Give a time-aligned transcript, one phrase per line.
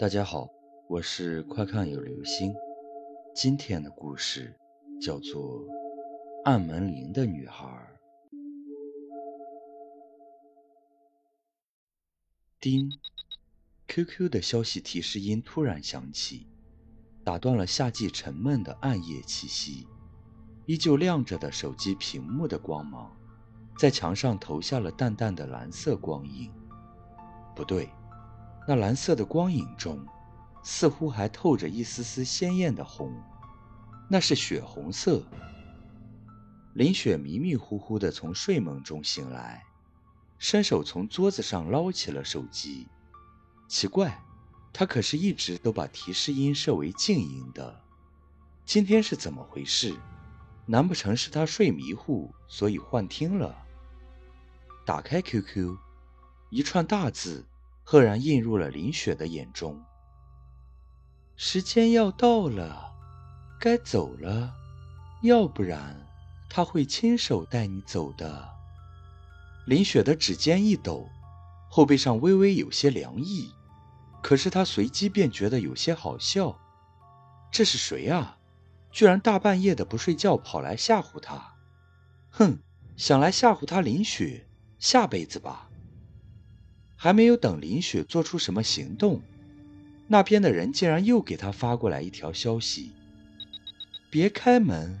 [0.00, 0.48] 大家好，
[0.88, 2.54] 我是快看有流星。
[3.34, 4.58] 今天的故事
[4.98, 5.60] 叫做
[6.42, 7.66] 《按门铃的女孩》。
[12.58, 12.90] 叮
[13.88, 16.46] ，QQ 的消息提示音突然响起，
[17.22, 19.86] 打断了夏季沉闷的暗夜气息。
[20.64, 23.14] 依旧亮着的手机屏幕的光芒，
[23.78, 26.50] 在墙上投下了淡淡的蓝色光影。
[27.54, 27.90] 不对。
[28.70, 30.06] 那蓝色的光影中，
[30.62, 33.12] 似乎还透着一丝丝鲜艳的红，
[34.08, 35.24] 那是血红色。
[36.74, 39.64] 林雪迷迷糊糊地从睡梦中醒来，
[40.38, 42.86] 伸手从桌子上捞起了手机。
[43.66, 44.22] 奇怪，
[44.72, 47.82] 她可是一直都把提示音设为静音的，
[48.64, 49.96] 今天是怎么回事？
[50.66, 53.52] 难不成是她睡迷糊，所以幻听了？
[54.86, 55.76] 打开 QQ，
[56.50, 57.44] 一串大字。
[57.90, 59.82] 赫然映入了林雪的眼中。
[61.34, 62.92] 时间要到了，
[63.58, 64.54] 该走了，
[65.22, 66.00] 要不然
[66.48, 68.48] 他会亲手带你走的。
[69.66, 71.08] 林雪的指尖一抖，
[71.68, 73.52] 后背上微微有些凉意，
[74.22, 76.56] 可是她随即便觉得有些好笑。
[77.50, 78.38] 这是谁啊？
[78.92, 81.56] 居然大半夜的不睡觉跑来吓唬他！
[82.30, 82.60] 哼，
[82.96, 84.46] 想来吓唬他林雪，
[84.78, 85.69] 下辈子吧。
[87.02, 89.22] 还没有等林雪做出什么行动，
[90.06, 92.92] 那边的人竟然又给她发过来一条消息
[94.12, 95.00] ：“别开门，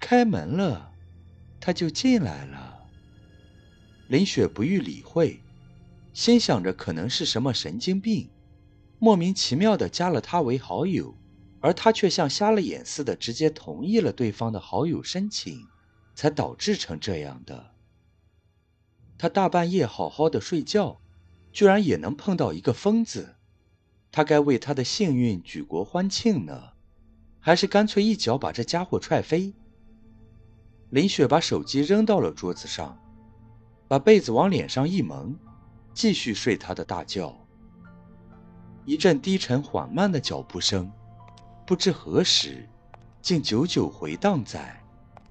[0.00, 0.90] 开门了，
[1.60, 2.80] 他就进来了。”
[4.10, 5.38] 林雪不予理会，
[6.12, 8.28] 心想着可能是什么神经病，
[8.98, 11.14] 莫名其妙的加了他为好友，
[11.60, 15.64] 而他却像瞎了眼似的直接同意了对方的好友申请，
[16.16, 17.70] 才导致成这样的。
[19.16, 21.00] 他大半夜好好的睡觉。
[21.52, 23.36] 居然也能碰到一个疯子，
[24.12, 26.70] 他该为他的幸运举国欢庆呢，
[27.38, 29.52] 还是干脆一脚把这家伙踹飞？
[30.90, 32.98] 林雪把手机扔到了桌子上，
[33.88, 35.36] 把被子往脸上一蒙，
[35.92, 37.36] 继续睡她的大觉。
[38.84, 40.90] 一阵低沉缓慢的脚步声，
[41.66, 42.68] 不知何时，
[43.20, 44.82] 竟久久回荡在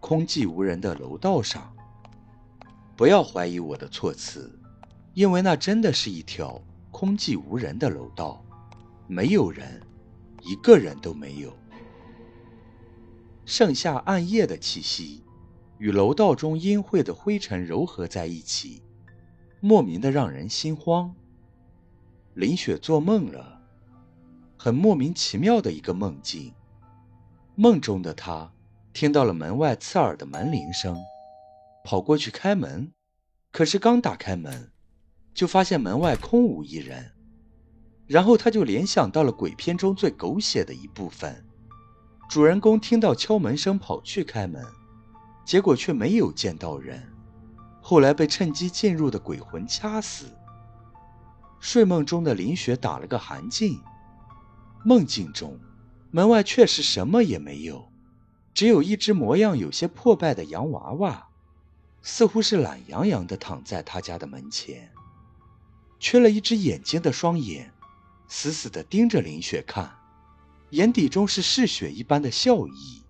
[0.00, 1.74] 空寂无人的楼道上。
[2.96, 4.57] 不要怀疑我的措辞。
[5.18, 6.62] 因为那真的是一条
[6.92, 8.40] 空寂无人的楼道，
[9.08, 9.82] 没有人，
[10.42, 11.52] 一个人都没有。
[13.44, 15.24] 盛夏暗夜的气息，
[15.78, 18.80] 与楼道中阴晦的灰尘柔合在一起，
[19.58, 21.12] 莫名的让人心慌。
[22.34, 23.60] 林雪做梦了，
[24.56, 26.54] 很莫名其妙的一个梦境。
[27.56, 28.52] 梦中的她
[28.92, 30.96] 听到了门外刺耳的门铃声，
[31.82, 32.92] 跑过去开门，
[33.50, 34.70] 可是刚打开门。
[35.38, 37.12] 就发现门外空无一人，
[38.08, 41.44] 然后他就联想到了鬼片中最狗血的一部分：
[42.28, 44.60] 主人公听到敲门声跑去开门，
[45.44, 47.00] 结果却没有见到人，
[47.80, 50.26] 后来被趁机进入的鬼魂掐死。
[51.60, 53.78] 睡梦中的林雪打了个寒噤，
[54.84, 55.56] 梦境中
[56.10, 57.92] 门外确实什么也没有，
[58.52, 61.28] 只有一只模样有些破败的洋娃娃，
[62.02, 64.90] 似乎是懒洋洋地躺在他家的门前。
[66.00, 67.72] 缺了一只眼睛的双眼，
[68.28, 69.96] 死死地盯着林雪看，
[70.70, 73.02] 眼底中是嗜血一般的笑意。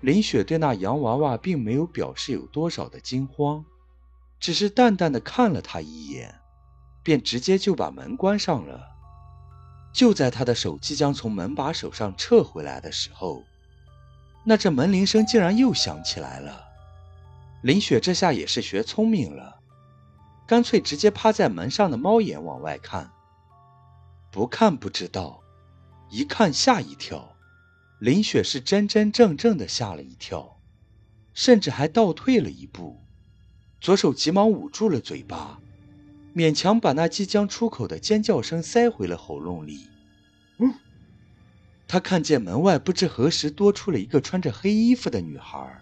[0.00, 3.64] 林雪对那洋娃娃并没有表示有多少的惊慌，
[4.38, 6.40] 只是淡淡的看了他一眼，
[7.02, 8.88] 便直接就把门关上了。
[9.92, 13.44] 就在他的手即将从门把手上撤回来的时候，
[14.44, 16.64] 那这门铃声竟然又响起来了。
[17.62, 19.59] 林雪这下也是学聪明了。
[20.50, 23.12] 干脆直接趴在门上的猫眼往外看，
[24.32, 25.44] 不看不知道，
[26.10, 27.36] 一看吓一跳。
[28.00, 30.58] 林雪是真真正正的吓了一跳，
[31.32, 33.00] 甚至还倒退了一步，
[33.80, 35.60] 左手急忙捂住了嘴巴，
[36.34, 39.86] 勉强把那即将出口的尖叫声塞回了喉咙里。
[40.58, 40.74] 嗯，
[41.86, 45.80] 他看见门外不知何时多出了一个穿着黑衣服的女孩，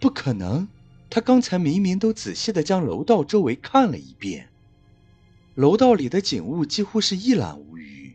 [0.00, 0.66] 不可能。
[1.10, 4.48] 他刚才明明都仔细的将楼道周围看了一遍，
[5.56, 8.14] 楼道里的景物几乎是一览无余，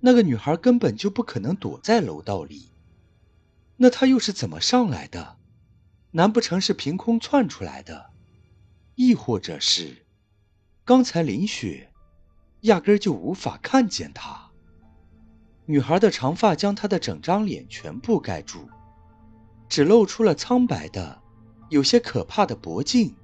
[0.00, 2.68] 那个女孩根本就不可能躲在楼道里，
[3.78, 5.38] 那她又是怎么上来的？
[6.10, 8.10] 难不成是凭空窜出来的？
[8.94, 10.04] 亦或者是，
[10.84, 11.90] 刚才林雪
[12.60, 14.50] 压根就无法看见她？
[15.64, 18.68] 女孩的长发将她的整张脸全部盖住，
[19.68, 21.22] 只露出了苍白的。
[21.68, 23.14] 有些可怕的脖颈，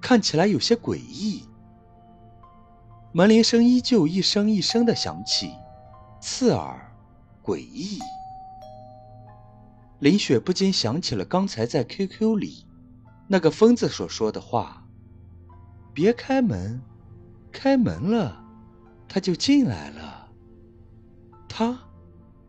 [0.00, 1.44] 看起来有些诡异。
[3.12, 5.52] 门铃声依旧一声一声的响起，
[6.20, 6.92] 刺耳、
[7.42, 7.98] 诡异。
[9.98, 12.64] 林雪不禁想起了刚才在 QQ 里
[13.26, 14.86] 那个疯子所说的话
[15.92, 16.80] ：“别开门，
[17.50, 18.44] 开门了，
[19.08, 20.28] 他就进来了。”
[21.48, 21.78] 他，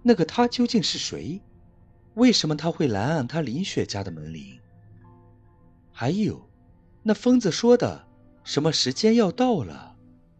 [0.04, 1.42] 那个他究竟是谁？
[2.16, 4.59] 为什么他会来按他林雪家的门铃？
[6.00, 6.50] 还有，
[7.04, 8.08] 那疯子说的
[8.46, 9.98] 什么时间要到了，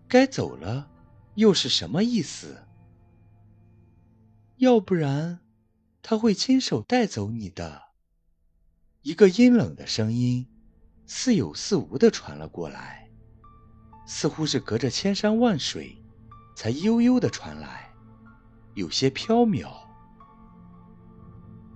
[0.08, 0.90] 该走了，
[1.36, 2.66] 又是什么意思？
[4.56, 5.42] 要不然，
[6.02, 7.90] 他会亲手带走你的。
[9.02, 10.48] 一个阴冷的声音，
[11.06, 13.12] 似有似无的传了过来，
[14.08, 16.02] 似乎是隔着千山万水，
[16.56, 17.94] 才悠悠的传来，
[18.76, 19.70] 有些飘渺。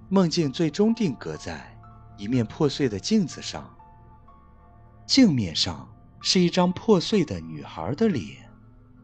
[0.08, 1.73] 梦境最终定格在
[2.18, 3.76] 一面破碎的镜子上，
[5.06, 8.50] 镜面上是一张破碎的女孩的脸，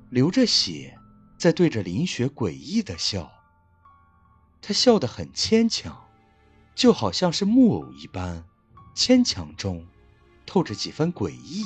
[0.09, 0.97] 流着血，
[1.37, 3.31] 在对着林雪诡异的笑。
[4.61, 6.07] 她笑得很牵强，
[6.75, 8.43] 就好像是木偶一般，
[8.93, 9.87] 牵强中
[10.45, 11.65] 透着几分诡异。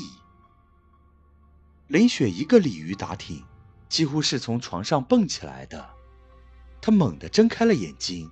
[1.87, 3.43] 林雪一个鲤鱼打挺，
[3.89, 5.89] 几乎是从床上蹦起来的，
[6.81, 8.31] 她猛地睁开了眼睛。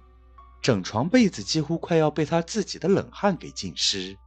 [0.62, 4.18] 整床被子几乎快要被他自己的冷汗给浸湿。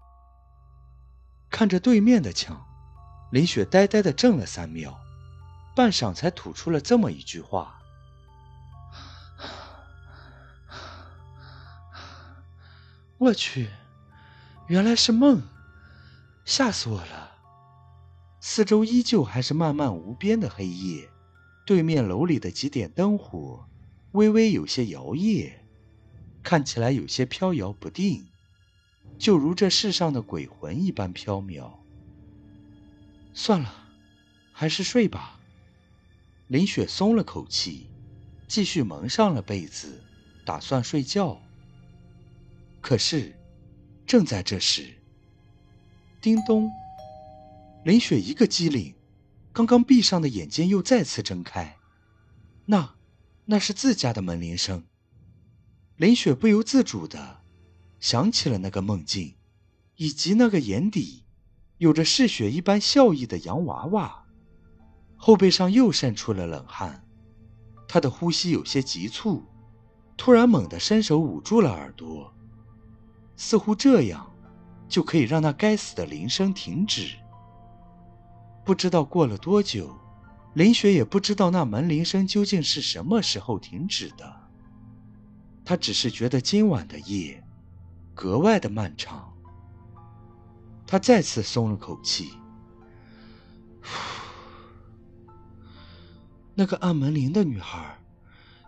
[1.48, 2.66] 看着对面的墙，
[3.30, 4.98] 林雪呆呆的怔了三秒，
[5.76, 7.80] 半晌才吐出了这么一句话
[13.18, 13.70] ：“我去，
[14.66, 15.42] 原来是梦，
[16.44, 17.30] 吓死我了！”
[18.42, 21.08] 四周依旧还是漫漫无边的黑夜，
[21.64, 23.66] 对面楼里的几点灯火
[24.12, 25.63] 微微有些摇曳。
[26.44, 28.26] 看起来有些飘摇不定，
[29.18, 31.72] 就如这世上的鬼魂一般飘渺。
[33.32, 33.88] 算了，
[34.52, 35.40] 还是睡吧。
[36.48, 37.88] 林雪松了口气，
[38.46, 40.02] 继续蒙上了被子，
[40.44, 41.40] 打算睡觉。
[42.82, 43.34] 可是，
[44.06, 44.94] 正在这时，
[46.20, 46.70] 叮咚！
[47.84, 48.94] 林雪一个机灵，
[49.52, 51.78] 刚刚闭上的眼睛又再次睁开。
[52.66, 52.94] 那，
[53.46, 54.84] 那是自家的门铃声。
[55.96, 57.42] 林雪不由自主地
[58.00, 59.36] 想起了那个梦境，
[59.94, 61.22] 以及那个眼底
[61.78, 64.24] 有着嗜血一般笑意的洋娃娃，
[65.16, 67.06] 后背上又渗出了冷汗，
[67.86, 69.44] 她的呼吸有些急促，
[70.16, 72.34] 突然猛地伸手捂住了耳朵，
[73.36, 74.28] 似乎这样
[74.88, 77.16] 就可以让那该死的铃声停止。
[78.64, 79.96] 不知道过了多久，
[80.54, 84.43] 林雪也不知道那门铃声究竟是什么时候停止的。
[85.64, 87.42] 他只是觉得今晚的夜
[88.14, 89.32] 格外的漫长。
[90.86, 92.32] 他再次松了口气。
[96.54, 97.98] 那个按门铃的女孩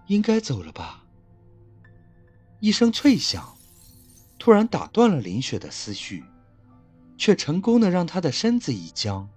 [0.07, 1.05] 应该走了吧？
[2.59, 3.57] 一声脆响，
[4.39, 6.25] 突然打断了林雪的思绪，
[7.19, 9.29] 却成功的让她的身子一僵。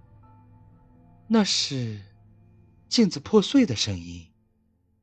[1.28, 2.00] 那是
[2.88, 4.26] 镜子破碎的声音。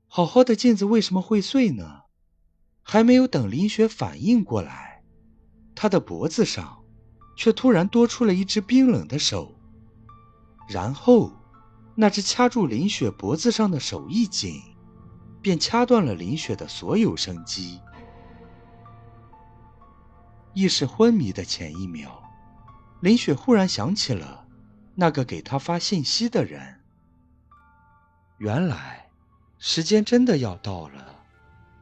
[0.07, 2.01] 好好的镜子为什么会碎呢？
[2.89, 5.03] 还没有等林雪反应过来，
[5.75, 6.85] 她的脖子上
[7.35, 9.53] 却突然多出了一只冰冷的手，
[10.69, 11.33] 然后
[11.95, 14.61] 那只掐住林雪脖子上的手一紧，
[15.41, 17.81] 便掐断了林雪的所有生机。
[20.53, 22.23] 意识昏迷的前一秒，
[23.01, 24.47] 林雪忽然想起了
[24.95, 26.79] 那个给她发信息的人，
[28.37, 29.09] 原来
[29.57, 31.16] 时间真的要到了。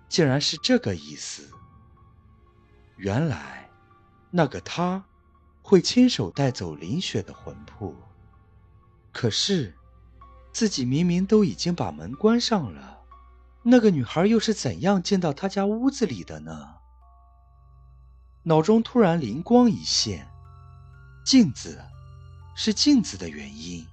[0.08, 1.50] 竟然是这个意思。
[2.98, 3.70] 原来，
[4.32, 5.04] 那个他
[5.62, 7.94] 会亲手带走林雪的魂魄。
[9.12, 9.74] 可是，
[10.52, 13.00] 自己明明都已经把门关上了，
[13.64, 16.76] 那个女孩又是怎样进到他家屋子里的呢？
[18.44, 20.28] 脑中突然灵光一现，
[21.26, 21.82] 镜子，
[22.56, 23.86] 是镜子的原因。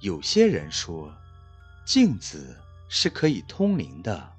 [0.00, 1.12] 有些人说，
[1.86, 2.58] 镜子
[2.88, 4.31] 是可以通灵的。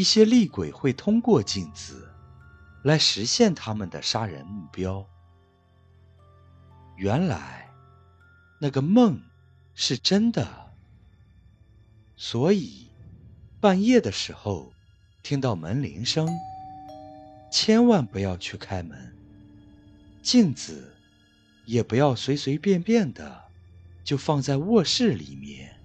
[0.00, 2.10] 一些厉鬼会通过镜子
[2.84, 5.06] 来实现他们的杀人目标。
[6.96, 7.70] 原来
[8.58, 9.20] 那个梦
[9.74, 10.72] 是真的，
[12.16, 12.88] 所以
[13.60, 14.72] 半夜的时候
[15.22, 16.26] 听到门铃声，
[17.52, 19.14] 千万不要去开门，
[20.22, 20.96] 镜子
[21.66, 23.50] 也不要随随便便的
[24.02, 25.76] 就放在卧室里面，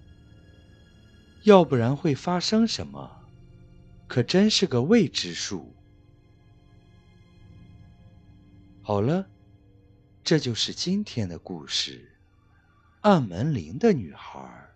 [1.42, 3.15] 要不然会发生什么？
[4.06, 5.74] 可真是个未知数。
[8.82, 9.28] 好了，
[10.22, 12.18] 这就是今天的故事，
[13.00, 14.75] 《按门铃的女孩。